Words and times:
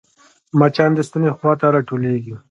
مچان 0.59 0.91
د 0.95 0.99
ستوني 1.07 1.31
خوا 1.37 1.51
ته 1.59 1.65
راټولېږي 1.75 2.35